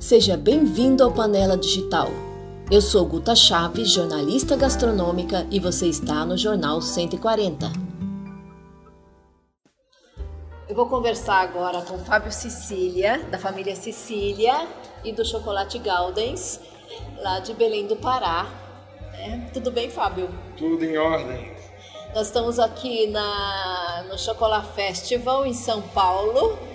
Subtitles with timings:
[0.00, 2.08] Seja bem-vindo ao Panela Digital.
[2.70, 7.66] Eu sou Guta Chaves, jornalista gastronômica, e você está no Jornal 140.
[10.66, 14.66] Eu vou conversar agora com Fábio Cecília, da família Cecília
[15.04, 16.58] e do Chocolate Galdens,
[17.18, 18.46] lá de Belém do Pará.
[19.12, 20.30] É, tudo bem, Fábio?
[20.56, 21.54] Tudo em ordem.
[22.14, 26.69] Nós estamos aqui na, no Chocolate Festival em São Paulo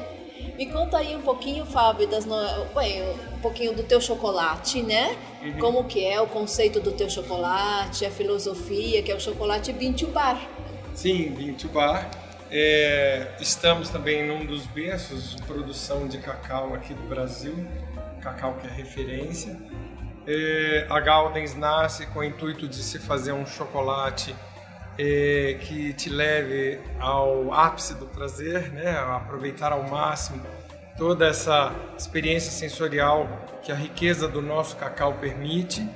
[0.57, 2.35] me conta aí um pouquinho, Fábio, das no...
[2.73, 3.03] Bem,
[3.33, 5.15] um pouquinho do teu chocolate, né?
[5.41, 5.59] Uhum.
[5.59, 10.07] Como que é o conceito do teu chocolate, a filosofia, que é o chocolate Bintu
[10.07, 10.41] Bar.
[10.93, 12.09] Sim, Bintu Bar.
[12.49, 17.67] É, estamos também num dos berços de produção de cacau aqui do Brasil,
[18.21, 19.57] cacau que é referência.
[20.27, 24.35] É, a Galdens nasce com o intuito de se fazer um chocolate
[24.97, 28.91] é, que te leve ao ápice do prazer, né?
[28.91, 30.41] A aproveitar ao máximo
[30.97, 33.27] toda essa experiência sensorial
[33.61, 35.87] que a riqueza do nosso cacau permite.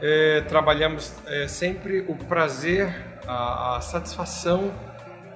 [0.00, 2.94] É, trabalhamos é, sempre o prazer,
[3.26, 4.74] a, a, satisfação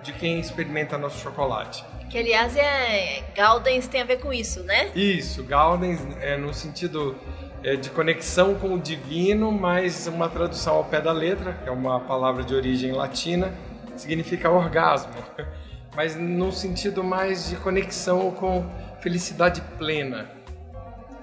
[0.03, 1.85] de quem experimenta nosso chocolate.
[2.11, 4.91] Que aliás é Galdens tem a ver com isso, né?
[4.95, 7.17] Isso, Galdens é no sentido
[7.62, 11.73] é, de conexão com o divino, mas uma tradução ao pé da letra, que é
[11.73, 13.53] uma palavra de origem latina,
[13.97, 15.12] significa orgasmo,
[15.97, 18.65] mas no sentido mais de conexão com
[19.00, 20.31] felicidade plena.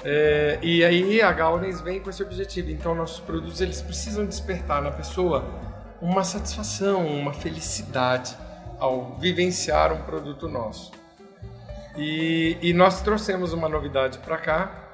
[0.04, 2.70] É, e aí a Gaudens vem com esse objetivo.
[2.70, 5.44] Então nossos produtos eles precisam despertar na pessoa
[6.00, 8.38] uma satisfação, uma felicidade
[8.80, 10.92] ao vivenciar um produto nosso.
[11.98, 14.85] E, e nós trouxemos uma novidade para cá,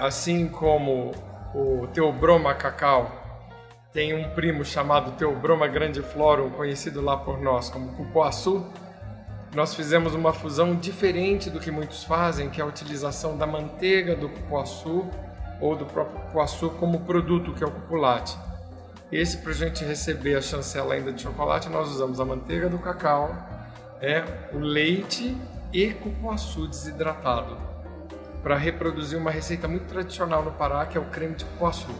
[0.00, 1.12] assim como
[1.54, 3.10] o Teobroma Cacau
[3.92, 8.64] tem um primo chamado Teobroma Grandiflorum, conhecido lá por nós como cupuaçu,
[9.54, 14.14] nós fizemos uma fusão diferente do que muitos fazem, que é a utilização da manteiga
[14.14, 15.08] do cupuaçu
[15.60, 18.38] ou do próprio cupuaçu como produto, que é o cupulate.
[19.10, 22.78] Esse, para a gente receber a chancela ainda de chocolate, nós usamos a manteiga do
[22.78, 23.34] cacau,
[24.00, 24.22] é,
[24.52, 25.36] o leite
[25.72, 27.69] e cupuaçu desidratado
[28.42, 31.94] para reproduzir uma receita muito tradicional no Pará, que é o creme de cupuaçu.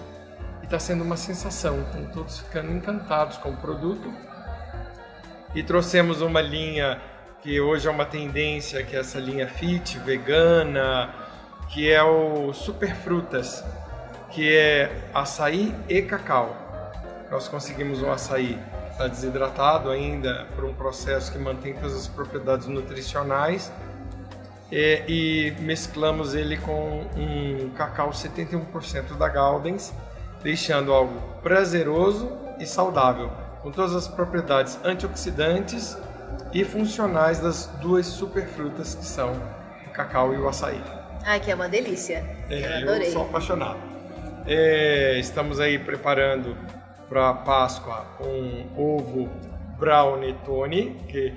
[0.62, 4.12] E está sendo uma sensação, estão todos ficando encantados com o produto.
[5.54, 7.00] E trouxemos uma linha
[7.42, 11.14] que hoje é uma tendência, que é essa linha fit, vegana,
[11.68, 13.64] que é o Super Frutas,
[14.30, 16.56] que é açaí e cacau.
[17.30, 18.58] Nós conseguimos um açaí
[19.00, 23.72] está desidratado ainda por um processo que mantém todas as propriedades nutricionais
[24.72, 29.92] é, e mesclamos ele com um cacau 71% da Galdens,
[30.42, 33.30] deixando algo prazeroso e saudável,
[33.62, 35.96] com todas as propriedades antioxidantes
[36.52, 39.32] e funcionais das duas superfrutas que são
[39.86, 40.80] o cacau e o açaí.
[41.24, 42.24] Ai, que é uma delícia.
[42.48, 43.08] É, Adorei.
[43.08, 43.78] Eu sou apaixonado.
[44.46, 46.56] É, estamos aí preparando
[47.08, 49.28] para Páscoa um ovo
[49.78, 51.34] brownie Tony, que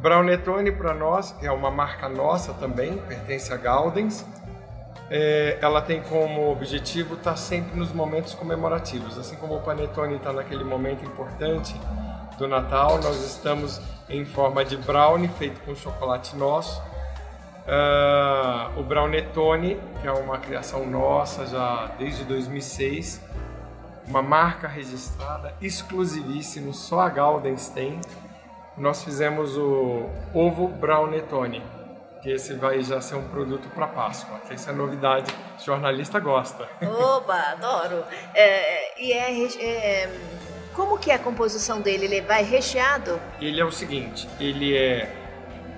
[0.00, 4.24] Brownetone para nós, é uma marca nossa também, pertence a Galdens.
[5.10, 9.18] É, ela tem como objetivo estar tá sempre nos momentos comemorativos.
[9.18, 11.78] Assim como o Panetone está naquele momento importante
[12.38, 13.78] do Natal, nós estamos
[14.08, 16.80] em forma de brownie feito com chocolate nosso.
[17.66, 23.20] Uh, o Brownetone, que é uma criação nossa já desde 2006,
[24.08, 28.00] uma marca registrada, exclusivíssimo, só a Galdens tem
[28.80, 31.62] nós fizemos o ovo brownietone,
[32.22, 35.62] que esse vai já ser um produto para Páscoa, que essa é a novidade, o
[35.62, 36.66] jornalista gosta.
[36.82, 38.02] Oba, adoro!
[38.34, 40.20] É, e é, é,
[40.74, 42.06] como que é a composição dele?
[42.06, 43.20] Ele vai recheado?
[43.38, 45.14] Ele é o seguinte, ele é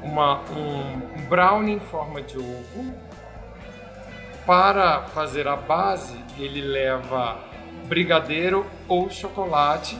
[0.00, 2.94] uma, um brownie em forma de ovo.
[4.46, 7.38] Para fazer a base, ele leva
[7.88, 9.98] brigadeiro ou chocolate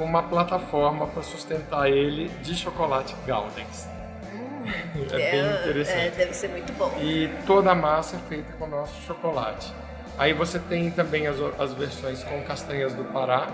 [0.00, 3.86] com uma plataforma para sustentar ele de chocolate Galdens.
[4.32, 4.80] Hum,
[5.12, 6.06] é, é, bem interessante.
[6.06, 6.90] É, deve ser muito bom.
[7.02, 9.70] E toda a massa é feita com nosso chocolate.
[10.16, 13.48] Aí você tem também as, as versões com castanhas do Pará,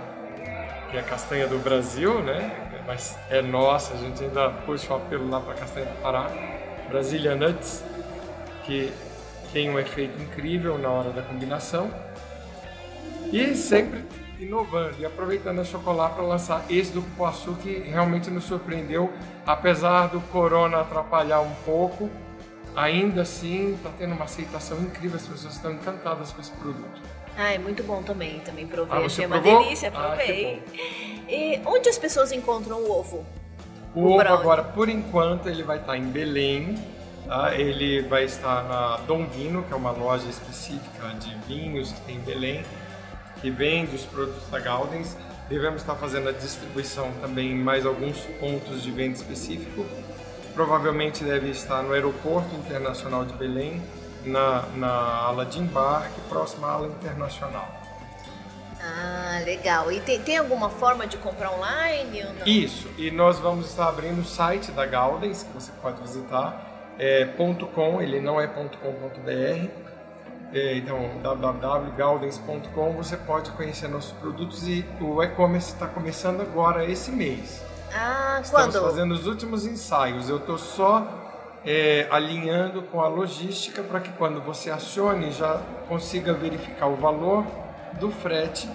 [0.88, 2.68] que é a castanha do Brasil, né?
[2.86, 6.30] Mas é nossa, a gente ainda puxa o apelo lá para a castanha do Pará.
[6.88, 7.82] Brasília Nuts,
[8.64, 8.92] que
[9.52, 11.90] tem um efeito incrível na hora da combinação.
[13.32, 14.04] E sempre
[14.40, 19.12] inovando e aproveitando a chocolate para lançar esse do cupuaçu que realmente nos surpreendeu,
[19.46, 22.10] apesar do corona atrapalhar um pouco.
[22.74, 27.00] Ainda assim, está tendo uma aceitação incrível, as pessoas estão encantadas com esse produto.
[27.38, 30.62] Ah, é muito bom também, também provei, ah, achei uma delícia, ah, provei.
[30.72, 33.24] Ah, e onde as pessoas encontram o ovo?
[33.94, 34.40] O, o ovo brownie?
[34.40, 36.76] agora, por enquanto, ele vai estar em Belém,
[37.26, 37.54] Tá?
[37.56, 42.16] Ele vai estar na Dom Vino, que é uma loja específica de vinhos que tem
[42.16, 42.62] em Belém,
[43.40, 45.16] que vende os produtos da Gaudens.
[45.48, 49.86] Devemos estar fazendo a distribuição também em mais alguns pontos de venda específico.
[50.54, 53.82] Provavelmente deve estar no Aeroporto Internacional de Belém,
[54.24, 57.76] na, na ala de embarque, próxima à ala internacional.
[58.80, 59.90] Ah, legal.
[59.90, 62.46] E tem, tem alguma forma de comprar online ou não?
[62.46, 67.24] Isso, e nós vamos estar abrindo o site da Gaudens, que você pode visitar, é
[67.74, 69.70] .com, ele não é .com.br.
[70.52, 77.10] É, então, www.gaudens.com você pode conhecer nossos produtos e o e-commerce está começando agora esse
[77.10, 77.62] mês.
[77.92, 78.84] Ah, Estamos quando?
[78.84, 80.28] fazendo os últimos ensaios.
[80.28, 81.06] Eu estou só
[81.64, 87.44] é, alinhando com a logística para que quando você acione já consiga verificar o valor
[87.98, 88.68] do frete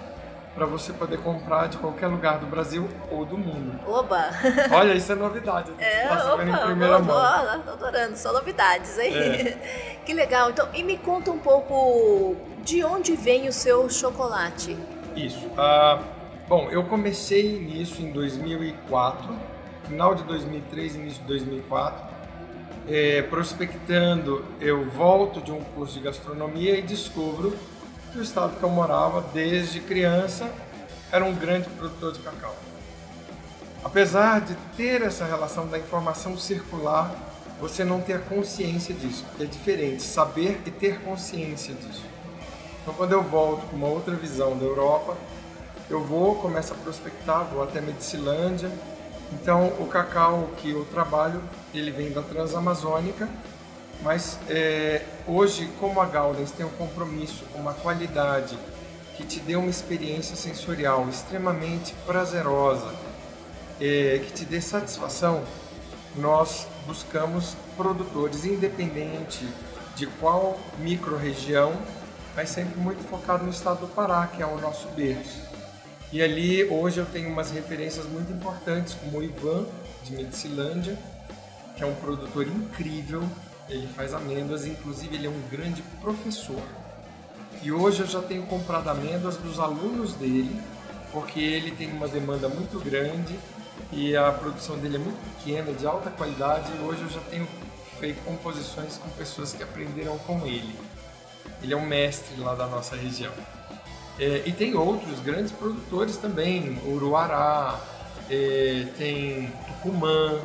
[0.53, 3.79] para você poder comprar de qualquer lugar do Brasil ou do mundo.
[3.87, 4.29] Oba!
[4.71, 5.71] Olha, isso é novidade.
[5.77, 7.61] É, tá sabendo em opa, primeira tô, mão.
[7.61, 9.15] tô adorando, só novidades, hein?
[9.15, 9.99] É.
[10.05, 10.49] que legal.
[10.49, 14.77] Então, e me conta um pouco de onde vem o seu chocolate?
[15.15, 15.49] Isso.
[15.57, 16.01] Ah,
[16.47, 19.33] bom, eu comecei nisso em 2004,
[19.87, 22.11] final de 2003, início de 2004.
[22.89, 27.55] É, prospectando, eu volto de um curso de gastronomia e descubro
[28.11, 30.51] que o estado que eu morava desde criança
[31.11, 32.55] era um grande produtor de cacau.
[33.83, 37.11] Apesar de ter essa relação da informação circular,
[37.59, 42.03] você não ter a consciência disso, porque é diferente saber e ter consciência disso.
[42.81, 45.15] Então, quando eu volto com uma outra visão da Europa,
[45.89, 48.71] eu vou, começo a prospectar, vou até Medicilândia.
[49.31, 51.41] Então, o cacau que eu trabalho,
[51.73, 53.29] ele vem da Transamazônica,
[54.01, 58.57] mas é, hoje, como a Gaudens tem um compromisso com uma qualidade
[59.15, 62.93] que te dê uma experiência sensorial extremamente prazerosa,
[63.79, 65.43] é, que te dê satisfação,
[66.15, 69.47] nós buscamos produtores independente
[69.95, 71.73] de qual microrregião,
[72.35, 75.41] mas sempre muito focado no estado do Pará, que é o nosso berço.
[76.11, 79.65] E ali hoje eu tenho umas referências muito importantes, como o Ivan,
[80.03, 80.97] de Medicilândia,
[81.75, 83.23] que é um produtor incrível,
[83.71, 86.61] ele faz amêndoas, inclusive ele é um grande professor.
[87.63, 90.61] E hoje eu já tenho comprado amêndoas dos alunos dele,
[91.11, 93.39] porque ele tem uma demanda muito grande
[93.91, 97.47] e a produção dele é muito pequena, de alta qualidade, e hoje eu já tenho
[97.99, 100.75] feito composições com pessoas que aprenderam com ele.
[101.63, 103.33] Ele é um mestre lá da nossa região.
[104.19, 107.79] É, e tem outros grandes produtores também, Uruará,
[108.29, 110.39] é, tem Tucumã,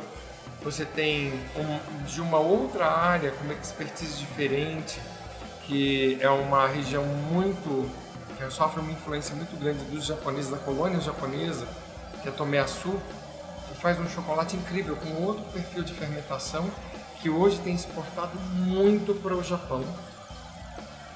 [0.67, 4.99] você tem um, de uma outra área com uma expertise diferente,
[5.65, 7.89] que é uma região muito
[8.37, 11.65] que sofre uma influência muito grande dos japoneses da colônia japonesa,
[12.21, 12.99] que é Tomeaçu,
[13.69, 16.69] que faz um chocolate incrível com outro perfil de fermentação
[17.21, 19.85] que hoje tem exportado muito para o Japão.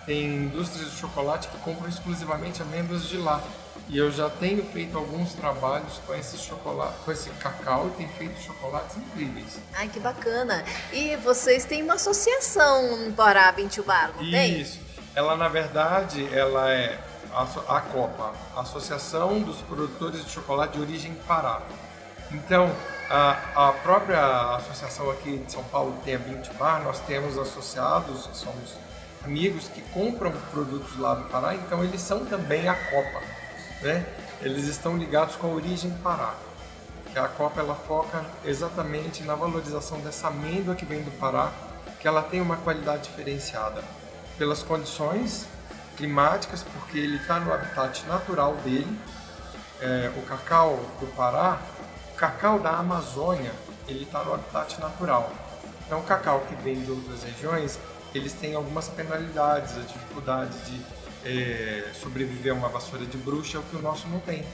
[0.05, 3.43] Tem indústrias de chocolate que compram exclusivamente amêndoas de lá.
[3.89, 8.09] E eu já tenho feito alguns trabalhos com esse chocolate, com esse cacau e tenho
[8.09, 9.59] feito chocolates incríveis.
[9.73, 10.63] Ai, que bacana.
[10.93, 14.61] E vocês têm uma associação no Pará, Bintubar, não tem?
[14.61, 14.79] Isso.
[15.13, 16.97] Ela, na verdade, ela é
[17.33, 17.43] a,
[17.77, 21.61] a Copa, Associação dos Produtores de Chocolate de Origem Pará.
[22.31, 22.73] Então,
[23.09, 28.75] a, a própria associação aqui de São Paulo tem a Bintubar, nós temos associados, somos
[29.25, 33.21] amigos que compram produtos lá do Pará, então eles são também a Copa,
[33.81, 34.05] né?
[34.41, 36.35] Eles estão ligados com a origem Pará.
[37.11, 41.51] Que a Copa ela foca exatamente na valorização dessa amêndoa que vem do Pará,
[41.99, 43.83] que ela tem uma qualidade diferenciada
[44.37, 45.45] pelas condições
[45.97, 48.99] climáticas, porque ele está no habitat natural dele.
[49.81, 51.59] É, o cacau do Pará,
[52.13, 53.51] o cacau da Amazônia,
[53.87, 55.31] ele está no habitat natural.
[55.85, 57.77] Então, o cacau que vem de outras regiões,
[58.15, 63.59] eles têm algumas penalidades, a dificuldade de é, sobreviver a uma vassoura de bruxa, é
[63.59, 64.45] o que o nosso não tem.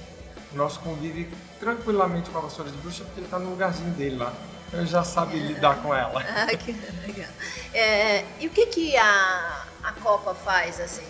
[0.54, 4.18] O nosso convive tranquilamente com a vassoura de bruxa porque ele está no lugarzinho dele
[4.18, 4.34] lá.
[4.68, 6.22] Então ele já sabe lidar com ela.
[6.22, 6.72] Ah, que
[7.06, 7.30] legal.
[7.74, 11.06] É, e o que, que a, a Copa faz assim?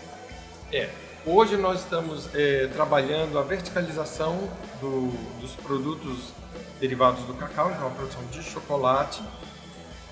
[0.71, 0.89] É,
[1.25, 4.49] hoje nós estamos é, trabalhando a verticalização
[4.81, 6.33] do, dos produtos
[6.79, 9.21] derivados do cacau, então a produção de chocolate,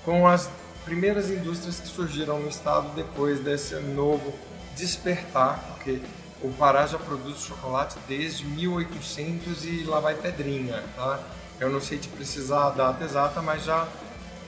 [0.04, 0.50] com as
[0.84, 4.32] primeiras indústrias que surgiram no estado depois desse novo
[4.76, 6.00] despertar, porque
[6.42, 11.18] o Pará já produz chocolate desde 1800 e lá vai pedrinha, tá?
[11.58, 13.88] Eu não sei te precisar a data exata, mas já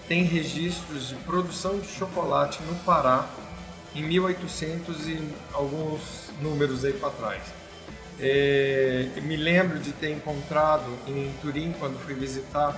[0.06, 3.26] tem registros de produção de chocolate no Pará
[3.94, 7.42] em 1800 e alguns números aí para trás.
[8.20, 12.76] É, me lembro de ter encontrado em Turim, quando fui visitar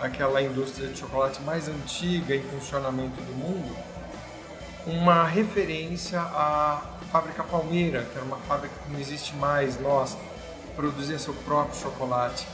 [0.00, 3.76] aquela indústria de chocolate mais antiga em funcionamento do mundo,
[4.86, 10.16] uma referência à fábrica Palmeira, que era uma fábrica que não existe mais, nós
[10.74, 12.46] produzia seu próprio chocolate.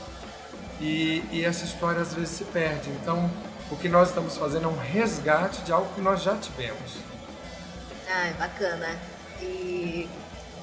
[0.79, 2.89] E, e essa história às vezes se perde.
[2.89, 3.29] Então,
[3.71, 6.97] o que nós estamos fazendo é um resgate de algo que nós já tivemos.
[8.09, 8.97] Ah, bacana.
[9.41, 10.09] E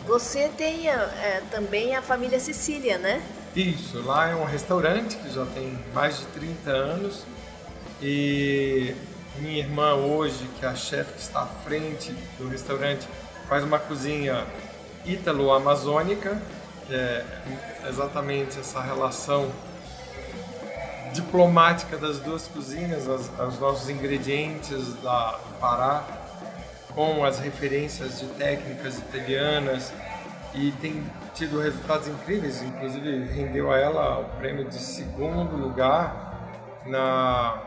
[0.07, 3.23] você tem é, também a família Sicília, né?
[3.55, 7.25] Isso, lá é um restaurante que já tem mais de 30 anos
[8.03, 8.95] e
[9.39, 13.07] minha irmã hoje, que é a chefe que está à frente do restaurante,
[13.49, 14.45] faz uma cozinha
[15.05, 16.41] ítalo-amazônica,
[16.87, 17.25] que é
[17.89, 19.51] exatamente essa relação
[21.13, 26.05] diplomática das duas cozinhas, as, os nossos ingredientes da Pará,
[26.95, 29.93] com as referências de técnicas italianas
[30.55, 37.63] e tem tido resultados incríveis, inclusive rendeu a ela o prêmio de segundo lugar na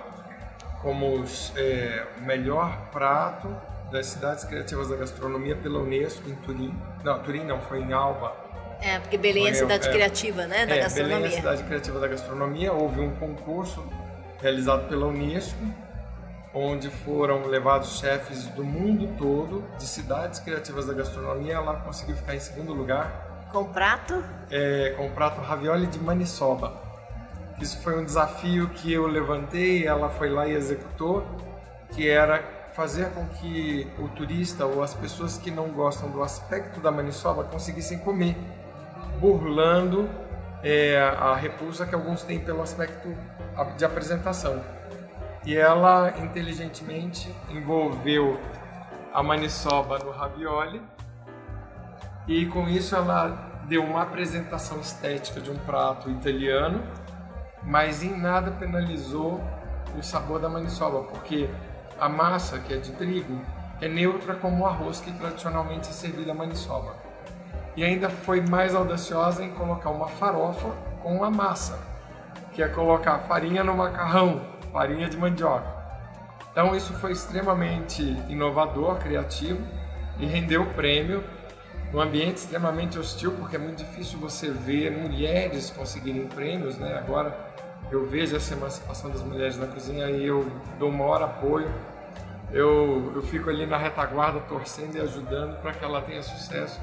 [0.81, 1.23] como
[1.55, 3.55] é, melhor prato
[3.91, 6.73] das cidades criativas da gastronomia pela Unesco em Turim.
[7.03, 8.49] Não, Turim não, foi em Alba,
[8.81, 11.17] é, porque Belém é a cidade é, criativa, né, da é, gastronomia.
[11.17, 12.71] Belém é a cidade criativa da gastronomia.
[12.71, 13.85] Houve um concurso
[14.41, 15.59] realizado pela Unesco,
[16.53, 21.55] onde foram levados chefes do mundo todo, de cidades criativas da gastronomia.
[21.55, 23.47] Ela conseguiu ficar em segundo lugar.
[23.51, 24.23] Com prato?
[24.49, 26.88] É, com prato ravioli de maniçoba.
[27.59, 31.25] Isso foi um desafio que eu levantei, ela foi lá e executou,
[31.91, 32.41] que era
[32.73, 37.43] fazer com que o turista ou as pessoas que não gostam do aspecto da maniçoba
[37.43, 38.37] conseguissem comer
[39.19, 40.09] burlando
[40.63, 43.09] é, a repulsa que alguns têm pelo aspecto
[43.77, 44.63] de apresentação.
[45.45, 48.39] E ela inteligentemente envolveu
[49.13, 50.81] a maniçoba no ravioli
[52.27, 56.83] e com isso ela deu uma apresentação estética de um prato italiano,
[57.63, 59.41] mas em nada penalizou
[59.97, 61.49] o sabor da maniçoba, porque
[61.99, 63.39] a massa, que é de trigo,
[63.81, 67.09] é neutra como o arroz que tradicionalmente é servido a maniçoba
[67.79, 70.69] e ainda foi mais audaciosa em colocar uma farofa
[71.01, 71.79] com a massa,
[72.51, 74.41] que é colocar farinha no macarrão,
[74.73, 75.79] farinha de mandioca.
[76.51, 79.65] Então isso foi extremamente inovador, criativo
[80.19, 81.23] e rendeu o prêmio
[81.91, 86.97] num ambiente extremamente hostil, porque é muito difícil você ver mulheres conseguirem prêmios, né?
[86.97, 87.35] Agora
[87.91, 90.45] eu vejo essa emancipação das mulheres na cozinha e eu
[90.77, 91.69] dou maior apoio.
[92.51, 96.79] Eu, eu fico ali na retaguarda torcendo e ajudando para que ela tenha sucesso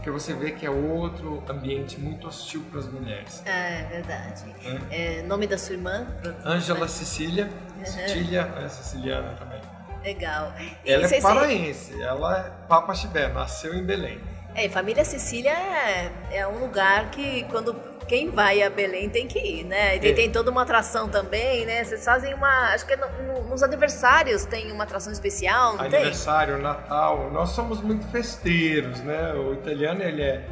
[0.00, 3.42] porque você vê que é outro ambiente muito hostil para as mulheres.
[3.44, 4.44] É verdade.
[4.90, 5.18] É.
[5.18, 6.06] É, nome da sua irmã?
[6.42, 7.50] Ângela Cecília.
[7.76, 7.84] Uhum.
[7.84, 9.60] Cecília é siciliana também.
[10.02, 10.54] Legal.
[10.86, 12.02] E ela é paraense, se...
[12.02, 14.18] ela é Papa Chibé, nasceu em Belém.
[14.54, 17.74] É, família Cecília é, é um lugar que quando
[18.10, 19.94] quem vai a Belém tem que ir, né?
[19.94, 20.14] E tem, é.
[20.14, 21.84] tem toda uma atração também, né?
[21.84, 22.74] Vocês fazem uma.
[22.74, 26.62] Acho que no, no, nos aniversários tem uma atração especial, não Aniversário, tem?
[26.64, 27.30] Natal.
[27.30, 29.32] Nós somos muito festeiros, né?
[29.34, 30.44] O italiano, ele é.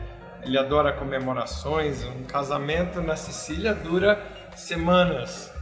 [0.44, 2.04] Ele adora comemorações.
[2.04, 4.22] Um casamento na Sicília dura
[4.54, 5.52] semanas.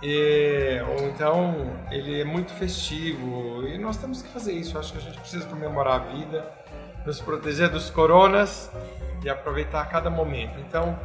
[0.00, 4.78] E, ou então ele é muito festivo e nós temos que fazer isso.
[4.78, 6.48] Acho que a gente precisa comemorar a vida,
[7.04, 8.70] nos proteger dos coronas
[9.22, 10.58] e aproveitar cada momento.
[10.60, 10.98] Então,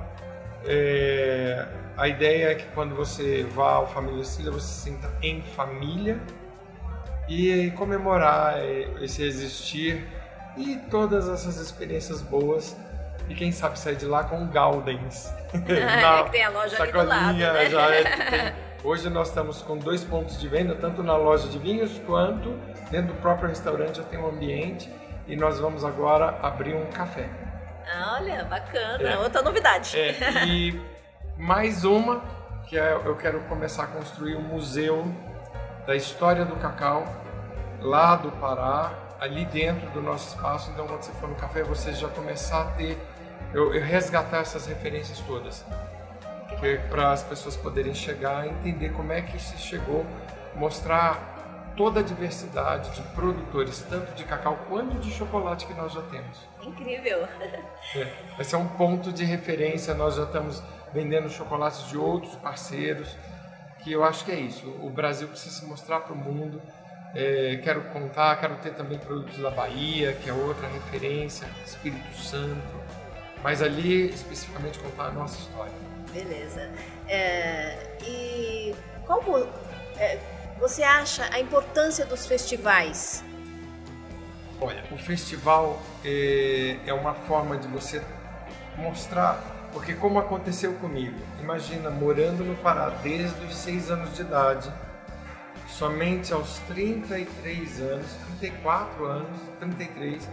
[0.65, 5.41] é, a ideia é que quando você vá ao Família Cília, você se sinta em
[5.41, 6.19] família
[7.27, 8.57] e comemorar
[9.01, 10.07] esse existir
[10.57, 12.75] e todas essas experiências boas
[13.27, 15.31] e quem sabe sair de lá com Gaudens.
[15.53, 17.69] Na, que tem a loja ali do lado, né?
[17.69, 18.53] já é, tem,
[18.83, 22.51] hoje nós estamos com dois pontos de venda, tanto na loja de vinhos quanto
[22.89, 24.89] dentro do próprio restaurante já tem um ambiente
[25.29, 27.29] e nós vamos agora abrir um café.
[28.15, 29.09] Olha, bacana.
[29.09, 29.17] É.
[29.19, 29.97] Outra novidade.
[29.97, 30.45] É.
[30.45, 30.81] E
[31.37, 32.21] mais uma,
[32.67, 35.05] que é, eu quero começar a construir um museu
[35.85, 37.05] da história do cacau
[37.79, 40.71] lá do Pará, ali dentro do nosso espaço.
[40.71, 42.97] Então, quando você for no café, você já começar a ter,
[43.53, 45.63] eu, eu resgatar essas referências todas.
[46.89, 50.05] Para as pessoas poderem chegar e entender como é que se chegou,
[50.55, 51.38] mostrar
[51.79, 56.37] toda a diversidade de produtores, tanto de cacau quanto de chocolate que nós já temos.
[56.61, 57.25] Incrível!
[57.95, 60.61] É, esse é um ponto de referência, nós já estamos
[60.93, 63.15] vendendo chocolates de outros parceiros,
[63.81, 64.67] que eu acho que é isso.
[64.81, 66.61] O Brasil precisa se mostrar para o mundo.
[67.15, 72.75] É, quero contar, quero ter também produtos da Bahia, que é outra referência, Espírito Santo,
[73.41, 75.71] mas ali especificamente contar a nossa história.
[76.11, 76.69] Beleza.
[77.07, 79.47] É, e como
[79.97, 80.19] é,
[80.59, 83.23] você acha a importância dos festivais?
[84.59, 88.03] Olha, o festival é, é uma forma de você
[88.77, 94.71] mostrar Porque como aconteceu comigo, imagina morando no Pará desde os 6 anos de idade,
[95.67, 98.07] somente aos 33 anos,
[98.39, 100.27] 34 anos, 33,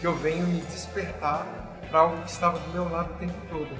[0.00, 1.44] que eu venho me despertar
[1.90, 3.76] para algo que estava do meu lado o tempo todo.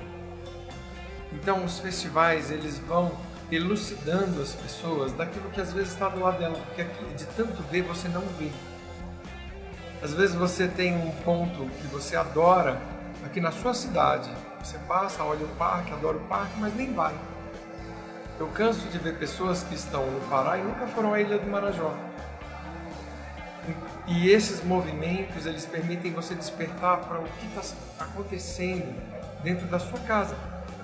[1.32, 3.12] Então os festivais eles vão
[3.50, 6.84] elucidando as pessoas daquilo que às vezes está do lado dela, porque
[7.16, 8.50] de tanto ver você não vê.
[10.02, 12.80] Às vezes você tem um ponto que você adora
[13.24, 14.30] aqui na sua cidade.
[14.62, 17.14] Você passa, olha o parque, adora o parque, mas nem vai.
[18.38, 21.46] Eu canso de ver pessoas que estão no Pará e nunca foram à Ilha do
[21.46, 21.94] Marajó.
[24.06, 27.74] E esses movimentos, eles permitem você despertar para o que está
[28.04, 28.94] acontecendo
[29.42, 30.36] dentro da sua casa,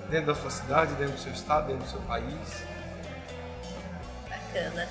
[0.09, 2.63] dentro da sua cidade, dentro do seu estado, dentro do seu país.
[4.29, 4.87] Bacana.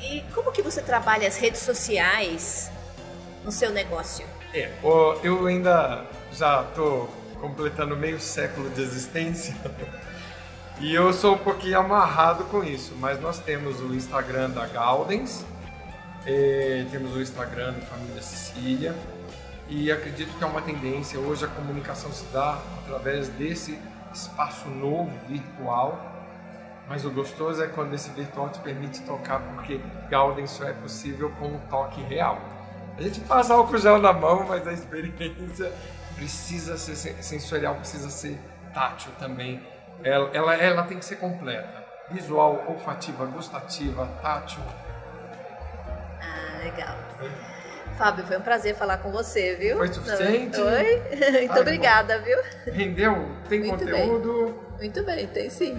[0.00, 2.70] E como que você trabalha as redes sociais
[3.44, 4.26] no seu negócio?
[4.52, 4.70] É,
[5.22, 7.08] eu ainda já estou
[7.40, 9.54] completando meio século de existência
[10.80, 15.44] e eu sou um pouquinho amarrado com isso, mas nós temos o Instagram da Gaudens,
[16.26, 18.94] é, temos o Instagram da Família Sicília
[19.68, 21.18] e acredito que é uma tendência.
[21.18, 23.78] Hoje a comunicação se dá através desse
[24.12, 25.98] espaço novo virtual,
[26.88, 31.30] mas o gostoso é quando esse virtual te permite tocar, porque Gaudens só é possível
[31.38, 32.38] com um toque real.
[32.96, 35.72] A gente passa álcool gel na mão, mas a experiência
[36.16, 38.38] precisa ser sensorial, precisa ser
[38.74, 39.64] tátil também.
[40.02, 41.80] Ela, ela, ela tem que ser completa.
[42.10, 44.60] Visual, olfativa, gustativa, tátil,
[46.62, 46.96] legal.
[48.00, 49.76] Fábio, foi um prazer falar com você, viu?
[49.76, 50.58] Foi suficiente?
[50.58, 51.02] Oi?
[51.40, 52.24] Muito Ai, obrigada, bom.
[52.24, 52.38] viu?
[52.72, 53.26] Rendeu?
[53.46, 54.44] Tem Muito conteúdo?
[54.46, 54.54] Bem.
[54.80, 55.76] Muito bem, tem sim.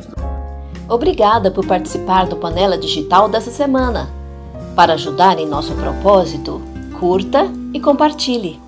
[0.88, 4.08] Obrigada por participar do Panela Digital dessa semana.
[4.76, 6.62] Para ajudar em nosso propósito,
[7.00, 8.62] curta e compartilhe.